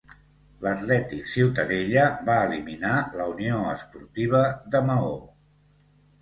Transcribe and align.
L'Atlètic 0.67 1.27
Ciutadella 1.33 2.05
va 2.29 2.37
eliminar 2.45 2.95
la 3.21 3.27
Unió 3.35 3.61
Esportiva 3.75 4.41
de 4.73 4.83
Maó. 4.89 5.13